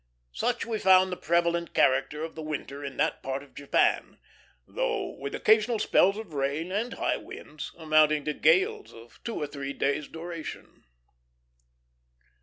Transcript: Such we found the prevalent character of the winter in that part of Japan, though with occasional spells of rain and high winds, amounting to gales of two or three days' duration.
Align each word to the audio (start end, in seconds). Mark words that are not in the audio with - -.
Such 0.31 0.65
we 0.65 0.79
found 0.79 1.11
the 1.11 1.15
prevalent 1.15 1.75
character 1.75 2.23
of 2.23 2.33
the 2.33 2.41
winter 2.41 2.83
in 2.83 2.97
that 2.97 3.21
part 3.21 3.43
of 3.43 3.53
Japan, 3.53 4.17
though 4.67 5.15
with 5.19 5.35
occasional 5.35 5.77
spells 5.77 6.17
of 6.17 6.33
rain 6.33 6.71
and 6.71 6.93
high 6.95 7.17
winds, 7.17 7.71
amounting 7.77 8.25
to 8.25 8.33
gales 8.33 8.95
of 8.95 9.23
two 9.23 9.35
or 9.35 9.45
three 9.45 9.73
days' 9.73 10.07
duration. 10.07 10.85